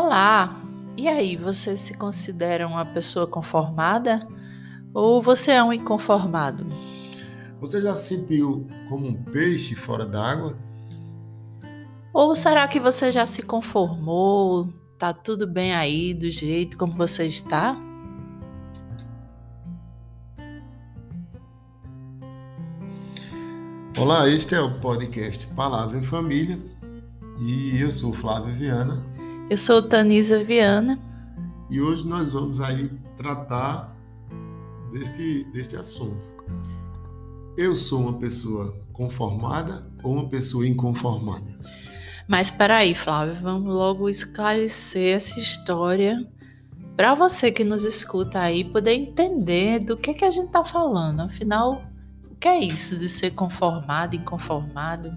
[0.00, 0.56] Olá!
[0.96, 4.20] E aí, você se considera uma pessoa conformada
[4.94, 6.64] ou você é um inconformado?
[7.60, 10.56] Você já se sentiu como um peixe fora d'água?
[12.14, 14.72] Ou será que você já se conformou?
[14.96, 17.76] Tá tudo bem aí do jeito como você está?
[23.98, 26.56] Olá, este é o podcast Palavra em Família
[27.40, 29.17] e eu sou Flávio Viana.
[29.50, 30.98] Eu sou Tanisa Viana.
[31.70, 33.96] E hoje nós vamos aí tratar
[34.92, 36.28] deste, deste assunto.
[37.56, 41.58] Eu sou uma pessoa conformada ou uma pessoa inconformada?
[42.28, 46.30] Mas peraí, Flávio, vamos logo esclarecer essa história
[46.94, 51.20] para você que nos escuta aí poder entender do que, que a gente está falando.
[51.20, 51.82] Afinal,
[52.30, 55.16] o que é isso de ser conformado, inconformado?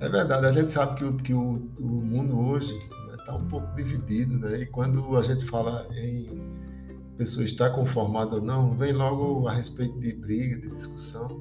[0.00, 2.78] É verdade, a gente sabe que o, que o, o mundo hoje
[3.24, 4.60] está um pouco dividido, né?
[4.60, 6.42] E quando a gente fala em
[7.16, 11.40] pessoa estar conformada ou não, vem logo a respeito de briga, de discussão.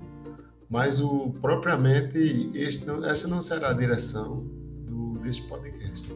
[0.70, 2.18] Mas o propriamente
[2.56, 4.48] este esta não será a direção
[4.88, 6.16] do, deste podcast.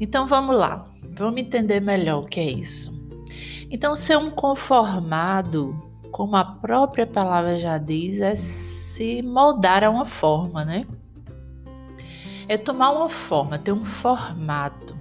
[0.00, 0.84] Então vamos lá,
[1.16, 3.00] vamos entender melhor o que é isso.
[3.70, 5.74] Então, ser um conformado,
[6.10, 10.86] como a própria palavra já diz, é se moldar a uma forma, né?
[12.48, 14.96] É tomar uma forma, ter um formato.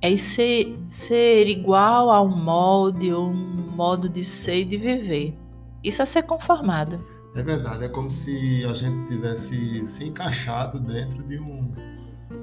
[0.00, 5.36] É ser, ser igual a um molde ou um modo de ser e de viver.
[5.82, 7.04] Isso é ser conformado.
[7.34, 11.72] É verdade, é como se a gente tivesse se encaixado dentro de um,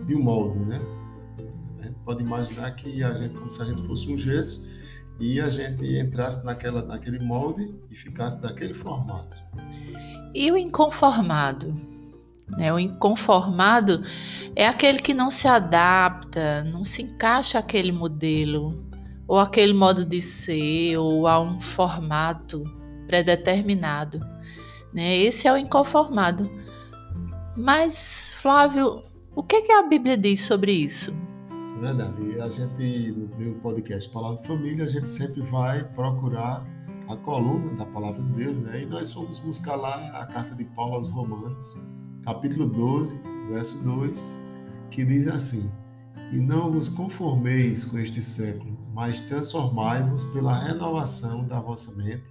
[0.06, 0.82] de um molde, né?
[1.80, 4.70] A gente pode imaginar que a gente, como se a gente fosse um gesso,
[5.20, 9.42] e a gente entrasse naquela, naquele molde e ficasse daquele formato.
[10.34, 11.74] E o inconformado?
[12.50, 12.72] Né?
[12.72, 14.04] O inconformado
[14.56, 18.86] é aquele que não se adapta, não se encaixa aquele modelo,
[19.28, 22.64] ou aquele modo de ser, ou a um formato
[23.08, 24.20] predeterminado.
[24.94, 25.18] Né?
[25.18, 26.50] Esse é o inconformado.
[27.58, 29.04] Mas, Flávio,
[29.36, 31.14] o que, que a Bíblia diz sobre isso?
[31.78, 32.40] É verdade.
[32.40, 36.66] A gente, no podcast Palavra Família, a gente sempre vai procurar
[37.10, 38.84] a coluna da Palavra de Deus, né?
[38.84, 41.76] E nós fomos buscar lá a carta de Paulo aos Romanos,
[42.26, 44.44] capítulo 12, verso 2,
[44.90, 45.72] que diz assim:
[46.32, 52.24] E não vos conformeis com este século, mas transformai-vos pela renovação da vossa mente,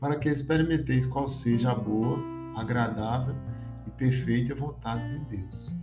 [0.00, 2.18] para que experimenteis qual seja a boa,
[2.56, 3.34] agradável
[3.86, 5.76] e perfeita vontade de Deus.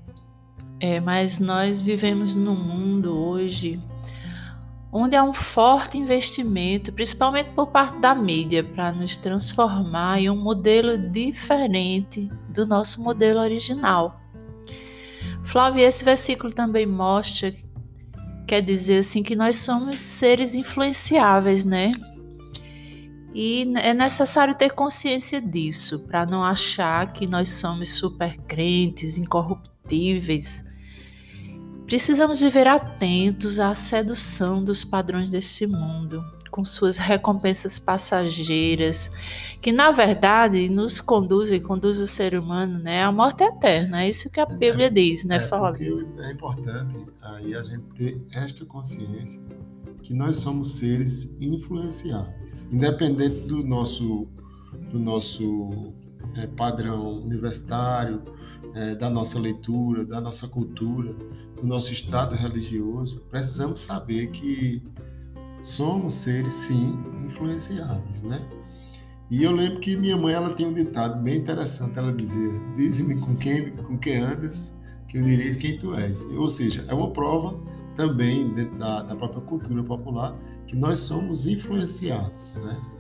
[0.80, 3.82] É, mas nós vivemos num mundo hoje
[4.94, 10.36] onde há um forte investimento, principalmente por parte da mídia, para nos transformar em um
[10.36, 14.22] modelo diferente do nosso modelo original.
[15.44, 17.52] Flávio, esse versículo também mostra,
[18.48, 21.92] quer dizer assim, que nós somos seres influenciáveis, né?
[23.34, 30.72] E é necessário ter consciência disso, para não achar que nós somos super crentes, incorruptíveis
[31.86, 39.12] Precisamos viver atentos à sedução dos padrões deste mundo, com suas recompensas passageiras,
[39.62, 44.04] que na verdade nos conduzem, conduz o ser humano né, à morte eterna.
[44.04, 46.08] É isso que a é, Bíblia diz, né, é, Flávio?
[46.20, 49.42] É importante aí a gente ter esta consciência
[50.04, 54.28] que nós somos seres influenciáveis, independente do nosso,
[54.92, 55.94] do nosso
[56.36, 58.24] é, padrão universitário,
[58.74, 61.14] é, da nossa leitura, da nossa cultura,
[61.62, 64.82] do nosso estado religioso, precisamos saber que
[65.62, 68.46] somos seres, sim, influenciáveis, né?
[69.30, 73.16] E eu lembro que minha mãe ela tinha um ditado bem interessante, ela dizia: "Dize-me
[73.16, 74.76] com quem com quem andas,
[75.08, 76.24] que eu direis quem tu és".
[76.38, 77.58] Ou seja, é uma prova
[77.96, 82.93] também da, da própria cultura popular que nós somos influenciados, né?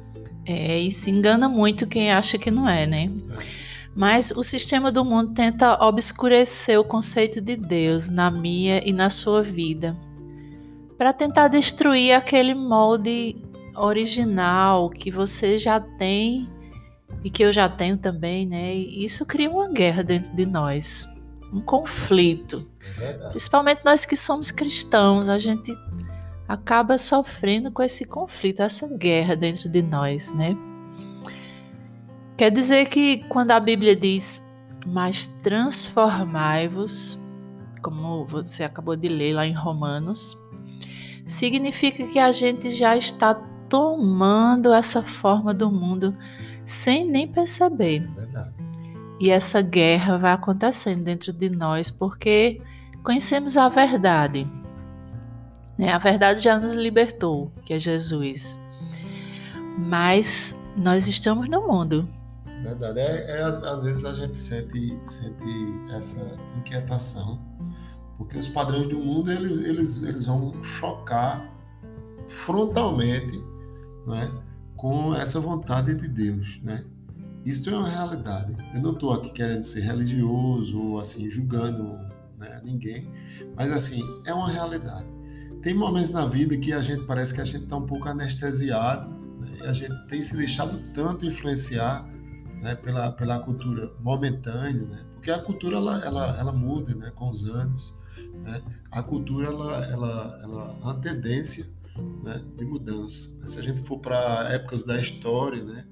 [0.46, 3.10] É, e se engana muito quem acha que não é, né?
[3.40, 3.64] É.
[3.96, 9.10] Mas o sistema do mundo tenta obscurecer o conceito de Deus na minha e na
[9.10, 9.96] sua vida,
[10.98, 13.36] para tentar destruir aquele molde
[13.76, 16.50] original que você já tem
[17.24, 18.76] e que eu já tenho também, né?
[18.76, 21.06] E isso cria uma guerra dentro de nós,
[21.54, 22.68] um conflito.
[23.00, 25.76] É Principalmente nós que somos cristãos, a gente
[26.54, 30.56] acaba sofrendo com esse conflito, essa guerra dentro de nós, né?
[32.38, 34.46] Quer dizer que quando a Bíblia diz,
[34.86, 37.20] mas transformai-vos,
[37.82, 40.38] como você acabou de ler lá em Romanos,
[41.26, 43.34] significa que a gente já está
[43.68, 46.16] tomando essa forma do mundo
[46.66, 48.00] sem nem perceber.
[48.00, 48.54] Verdade.
[49.20, 52.62] E essa guerra vai acontecendo dentro de nós porque
[53.04, 54.46] conhecemos a verdade.
[55.78, 55.92] Né?
[55.92, 58.60] A verdade já nos libertou, que é Jesus.
[59.78, 62.08] Mas nós estamos no mundo.
[62.64, 63.00] Verdade.
[63.00, 66.26] É, é às, às, vezes a gente sente, sente essa
[66.56, 67.40] inquietação,
[68.18, 71.52] porque os padrões do mundo eles, eles, eles vão chocar
[72.30, 73.44] frontalmente
[74.08, 74.32] né,
[74.78, 76.62] com essa vontade de Deus.
[76.64, 76.86] Né?
[77.46, 78.56] Isso é uma realidade.
[78.74, 81.84] Eu não estou aqui querendo ser religioso ou assim julgando
[82.38, 83.10] né, ninguém,
[83.56, 85.13] mas assim é uma realidade.
[85.64, 89.10] Tem momentos na vida que a gente parece que a gente está um pouco anestesiado
[89.40, 92.06] né, e a gente tem se deixado tanto influenciar
[92.62, 97.30] né, pela, pela cultura momentânea, né, porque a cultura ela, ela, ela muda né, com
[97.30, 97.98] os anos.
[98.44, 98.62] Né,
[98.92, 101.66] a cultura ela, ela, ela é tendência
[102.24, 103.48] né, de mudança.
[103.48, 105.86] Se a gente for para épocas da história, né,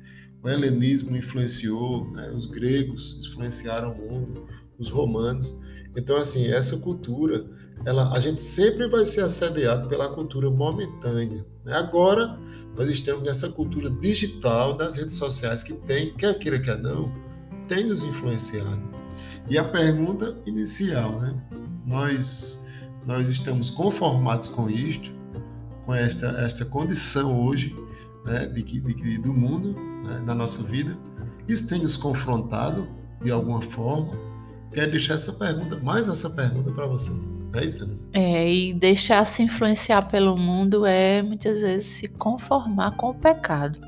[0.43, 2.31] o helenismo influenciou, né?
[2.31, 4.47] os gregos influenciaram o mundo,
[4.77, 5.61] os romanos.
[5.95, 7.45] Então, assim, essa cultura,
[7.85, 11.45] ela, a gente sempre vai ser assediado pela cultura momentânea.
[11.65, 11.73] Né?
[11.73, 12.37] Agora,
[12.75, 17.11] nós estamos nessa cultura digital das redes sociais que tem, quer queira, quer não,
[17.67, 18.81] tem nos influenciado.
[19.49, 21.35] E a pergunta inicial, né?
[21.85, 22.67] Nós,
[23.05, 25.13] nós estamos conformados com isto,
[25.85, 27.75] com esta, esta condição hoje
[28.25, 29.75] né, de, de, do mundo,
[30.05, 30.97] né, da nossa vida.
[31.47, 32.87] Isso tem nos confrontado
[33.23, 34.11] de alguma forma.
[34.71, 37.11] Quero deixar essa pergunta, mais essa pergunta para você.
[38.13, 38.19] É?
[38.19, 43.79] É, e deixar se influenciar pelo mundo é muitas vezes se conformar com o pecado.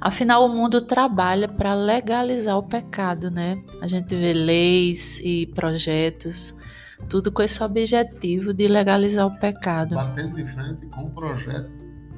[0.00, 3.62] Afinal, o mundo trabalha para legalizar o pecado, né?
[3.80, 6.54] A gente vê leis e projetos,
[7.08, 9.94] tudo com esse objetivo de legalizar o pecado.
[9.94, 11.70] Batendo de frente com o projeto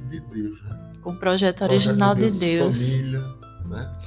[0.09, 0.87] de Deus, né?
[1.01, 2.39] com o projeto original de Deus.
[2.39, 2.91] De Deus.
[2.91, 3.23] Família,
[3.67, 3.97] né?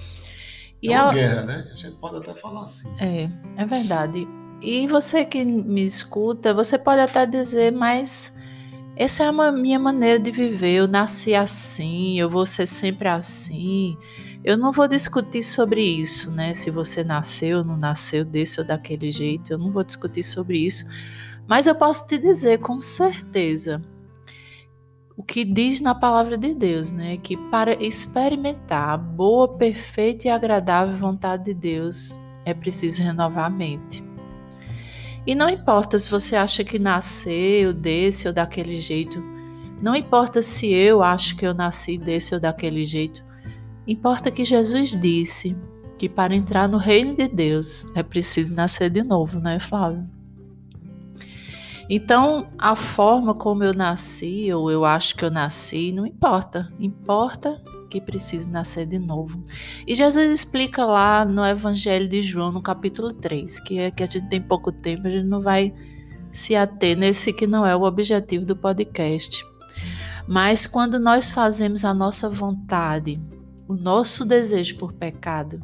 [0.82, 1.14] E é uma a...
[1.14, 1.68] guerra, né?
[1.72, 2.94] A gente pode até falar assim.
[3.00, 4.28] É, é verdade.
[4.62, 8.36] E você que me escuta, você pode até dizer, mas
[8.94, 10.74] essa é a minha maneira de viver.
[10.74, 13.96] Eu nasci assim, eu vou ser sempre assim.
[14.44, 16.52] Eu não vou discutir sobre isso, né?
[16.52, 20.58] Se você nasceu ou não nasceu desse ou daquele jeito, eu não vou discutir sobre
[20.58, 20.84] isso.
[21.48, 23.82] Mas eu posso te dizer com certeza
[25.16, 27.16] o que diz na palavra de Deus, né?
[27.16, 32.14] Que para experimentar a boa, perfeita e agradável vontade de Deus
[32.44, 34.09] é preciso renovar a mente.
[35.26, 39.22] E não importa se você acha que nasceu desse ou daquele jeito,
[39.82, 43.22] não importa se eu acho que eu nasci desse ou daquele jeito,
[43.86, 45.56] importa que Jesus disse
[45.98, 50.02] que para entrar no reino de Deus é preciso nascer de novo, né, Flávio?
[51.92, 56.72] Então, a forma como eu nasci, ou eu acho que eu nasci, não importa.
[56.78, 57.60] Importa
[57.90, 59.42] que preciso nascer de novo.
[59.86, 64.06] E Jesus explica lá no Evangelho de João, no capítulo 3, que é que a
[64.06, 65.74] gente tem pouco tempo, a gente não vai
[66.30, 69.44] se ater nesse que não é o objetivo do podcast.
[70.26, 73.20] Mas quando nós fazemos a nossa vontade,
[73.66, 75.60] o nosso desejo por pecado,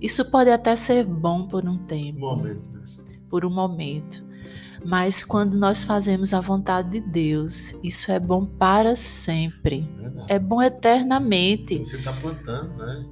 [0.00, 2.18] isso pode até ser bom por um tempo.
[2.18, 2.70] Momento.
[2.70, 2.80] Né?
[3.28, 4.24] Por um momento.
[4.84, 9.88] Mas quando nós fazemos a vontade de Deus, isso é bom para sempre.
[9.96, 10.26] Verdade.
[10.28, 11.78] É bom eternamente.
[11.78, 13.04] Você está plantando, né?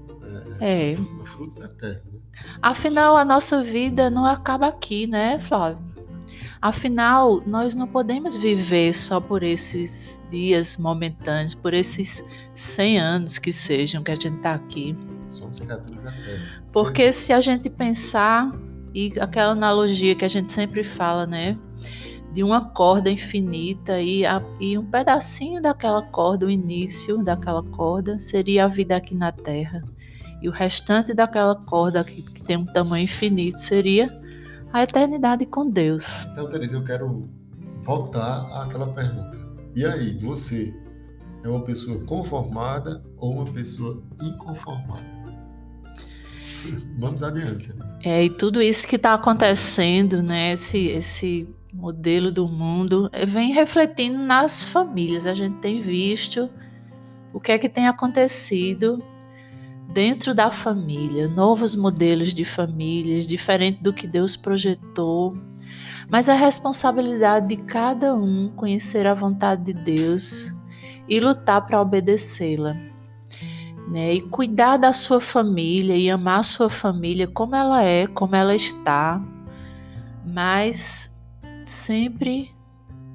[0.61, 0.93] É.
[0.93, 0.97] é.
[1.25, 2.12] Frutos eternos.
[2.12, 2.20] Né?
[2.62, 5.85] Afinal, a nossa vida não acaba aqui, né, Flávio?
[6.61, 13.52] Afinal, nós não podemos viver só por esses dias momentâneos, por esses 100 anos que
[13.52, 14.97] sejam que a gente está aqui.
[15.28, 16.73] Somos criaturas eternas.
[16.73, 18.50] Porque se a gente pensar
[18.99, 21.57] e aquela analogia que a gente sempre fala, né?
[22.33, 28.19] De uma corda infinita e, a, e um pedacinho daquela corda, o início daquela corda,
[28.19, 29.85] seria a vida aqui na Terra.
[30.43, 34.11] E o restante daquela corda que, que tem um tamanho infinito seria
[34.73, 36.26] a eternidade com Deus.
[36.33, 37.28] Então, Teresa, eu quero
[37.83, 39.38] voltar àquela pergunta.
[39.76, 40.75] E aí, você
[41.45, 45.18] é uma pessoa conformada ou uma pessoa inconformada?
[46.99, 47.69] Vamos adiante.
[48.03, 50.53] É, e tudo isso que está acontecendo, né?
[50.53, 55.27] Esse, esse modelo do mundo eh, vem refletindo nas famílias.
[55.27, 56.49] A gente tem visto
[57.33, 59.03] o que é que tem acontecido
[59.93, 65.35] dentro da família, novos modelos de famílias, diferente do que Deus projetou.
[66.11, 70.53] Mas a responsabilidade de cada um conhecer a vontade de Deus
[71.09, 72.88] e lutar para obedecê-la
[73.90, 74.14] né?
[74.14, 78.54] E cuidar da sua família e amar a sua família como ela é, como ela
[78.54, 79.23] está,
[80.26, 81.16] mas
[81.64, 82.54] sempre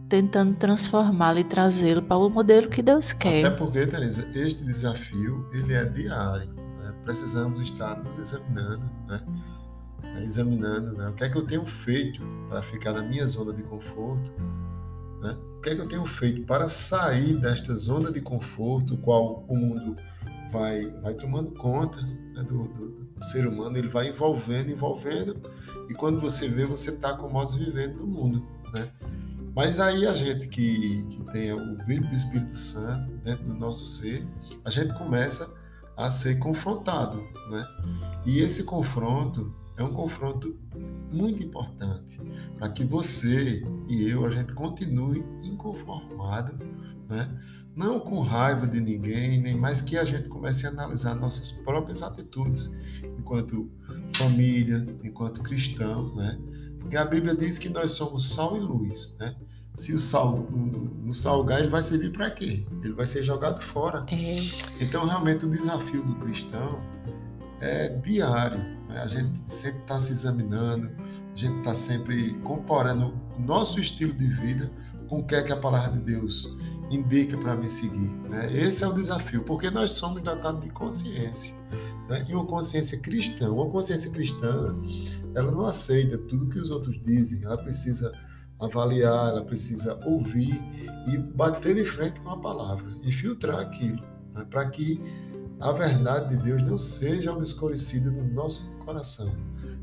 [0.10, 3.46] tentando transformá-lo e trazê-lo para o modelo que Deus quer.
[3.46, 6.54] Até porque, Teresa, este desafio ele é diário.
[6.54, 6.94] Né?
[7.04, 9.22] Precisamos estar nos examinando, né?
[10.22, 11.10] examinando né?
[11.10, 14.32] o que é que eu tenho feito para ficar na minha zona de conforto
[15.22, 15.36] Né?
[15.58, 19.58] O que é que eu tenho feito para sair desta zona de conforto, qual o
[19.58, 19.96] mundo
[20.54, 25.36] vai, vai tomando conta né, do, do, do, ser humano, ele vai envolvendo, envolvendo,
[25.90, 28.48] e quando você vê, você está com o vivendo do mundo.
[28.72, 28.90] Né?
[29.56, 33.84] Mas aí a gente que, que tem o brilho do Espírito Santo dentro do nosso
[33.86, 34.26] ser,
[34.64, 35.62] a gente começa
[35.98, 37.68] a ser confrontado, né?
[38.26, 40.56] E esse confronto é um confronto
[41.14, 42.22] muito importante
[42.58, 46.58] para que você e eu a gente continue inconformado,
[47.10, 47.30] né?
[47.76, 52.04] Não com raiva de ninguém, nem mais que a gente comece a analisar nossas próprias
[52.04, 52.78] atitudes
[53.18, 53.70] enquanto
[54.16, 56.40] família, enquanto cristão, né?
[56.80, 59.36] Porque a Bíblia diz que nós somos sal e luz, né?
[59.76, 62.64] Se o sal no salgar, ele vai servir para quê?
[62.84, 64.06] Ele vai ser jogado fora.
[64.12, 64.38] É.
[64.80, 66.80] Então, realmente, o desafio do cristão
[67.60, 68.62] é diário.
[68.94, 69.02] Né?
[69.02, 74.28] A gente sempre está se examinando, a gente está sempre comparando o nosso estilo de
[74.28, 74.72] vida
[75.10, 76.56] com o que é que a palavra de Deus
[76.92, 78.12] indica para me seguir.
[78.30, 78.56] Né?
[78.56, 81.56] Esse é o desafio, porque nós somos dotados de consciência.
[82.08, 82.26] Né?
[82.30, 84.78] E uma consciência cristã, uma consciência cristã,
[85.36, 88.14] ela não aceita tudo que os outros dizem, ela precisa
[88.60, 90.62] avaliar, ela precisa ouvir
[91.08, 94.02] e bater de frente com a palavra e filtrar aquilo,
[94.34, 94.46] né?
[94.50, 95.02] para que
[95.60, 99.34] a verdade de Deus não seja obscurecida no nosso coração,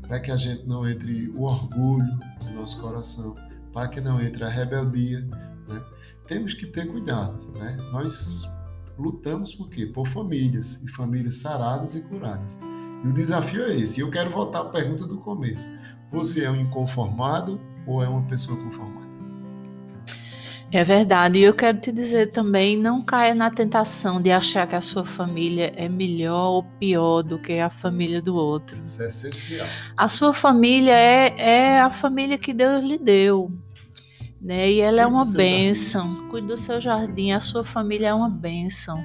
[0.01, 3.35] para que a gente não entre o orgulho no nosso coração,
[3.73, 5.21] para que não entre a rebeldia.
[5.67, 5.83] Né?
[6.27, 7.39] Temos que ter cuidado.
[7.57, 7.77] Né?
[7.91, 8.43] Nós
[8.97, 9.85] lutamos por quê?
[9.85, 12.57] Por famílias, e famílias saradas e curadas.
[13.03, 14.01] E o desafio é esse.
[14.01, 15.69] Eu quero voltar à pergunta do começo.
[16.11, 19.10] Você é um inconformado ou é uma pessoa conformada?
[20.73, 21.39] É verdade.
[21.39, 25.05] E eu quero te dizer também, não caia na tentação de achar que a sua
[25.05, 28.79] família é melhor ou pior do que a família do outro.
[28.81, 29.67] Isso é essencial.
[29.97, 33.51] A sua família é, é a família que Deus lhe deu.
[34.41, 34.71] Né?
[34.71, 36.07] E ela é Cuide é uma bênção.
[36.07, 36.29] Jardim.
[36.29, 37.31] Cuide do seu jardim.
[37.31, 39.03] A sua família é uma bênção.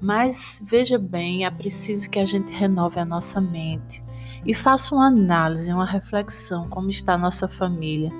[0.00, 4.02] Mas veja bem, é preciso que a gente renove a nossa mente
[4.44, 8.12] e faça uma análise, uma reflexão como está a nossa família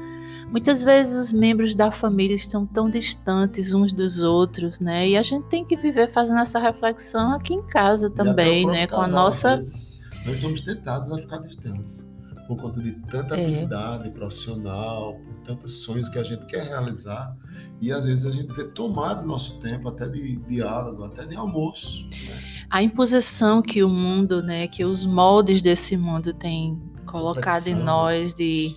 [0.51, 5.09] Muitas vezes os membros da família estão tão distantes uns dos outros, né?
[5.09, 8.87] E a gente tem que viver fazendo essa reflexão aqui em casa também, né?
[8.87, 9.57] Com a nossa.
[9.57, 12.13] Vezes, nós somos tentados a ficar distantes
[12.47, 13.45] por conta de tanta é.
[13.45, 17.37] atividade profissional, por tantos sonhos que a gente quer realizar
[17.81, 22.09] e às vezes a gente vê tomado nosso tempo até de diálogo, até de almoço.
[22.09, 22.67] Né?
[22.71, 28.35] A imposição que o mundo, né, que os moldes desse mundo têm colocado em nós
[28.35, 28.75] de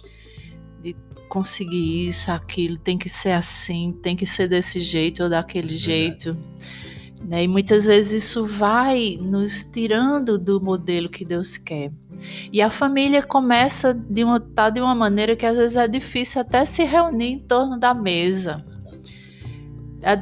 [1.30, 5.78] conseguir isso, aquilo, tem que ser assim, tem que ser desse jeito ou daquele é
[5.78, 6.36] jeito.
[7.24, 7.44] Né?
[7.44, 11.92] E muitas vezes isso vai nos tirando do modelo que Deus quer.
[12.52, 16.42] E a família começa de uma, tá de uma maneira que às vezes é difícil
[16.42, 18.66] até se reunir em torno da mesa.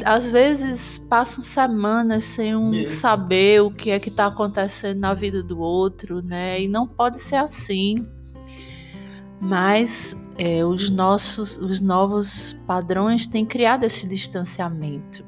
[0.06, 2.88] Às vezes passam semanas sem um Mesmo.
[2.88, 6.60] saber o que é que está acontecendo na vida do outro, né?
[6.60, 8.04] E não pode ser assim.
[9.40, 15.24] Mas é, os nossos, os novos padrões têm criado esse distanciamento,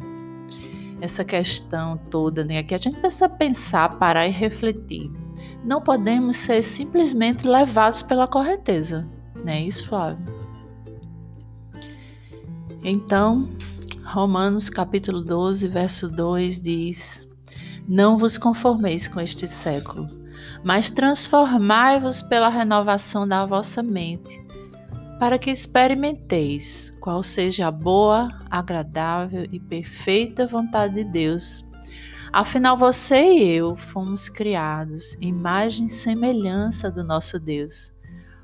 [0.99, 2.63] essa questão toda, né?
[2.63, 5.11] Que a gente precisa pensar, parar e refletir.
[5.63, 9.07] Não podemos ser simplesmente levados pela correnteza,
[9.43, 9.61] né?
[9.61, 10.25] Isso, Flávio.
[12.83, 13.49] Então,
[14.03, 17.31] Romanos capítulo 12, verso 2 diz:
[17.87, 20.18] Não vos conformeis com este século
[20.63, 24.41] mas transformai-vos pela renovação da vossa mente,
[25.19, 31.65] para que experimenteis qual seja a boa, agradável e perfeita vontade de Deus.
[32.31, 37.91] Afinal, você e eu fomos criados em imagem e semelhança do nosso Deus,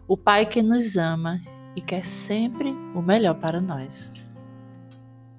[0.08, 1.40] o Pai que nos ama
[1.76, 4.12] e quer sempre o melhor para nós.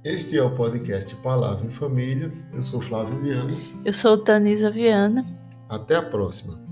[0.04, 2.30] Este é o podcast Palavra em Família.
[2.52, 3.52] Eu sou Flávio Viana.
[3.84, 5.26] Eu sou Tanisa Viana.
[5.68, 6.65] Até a próxima.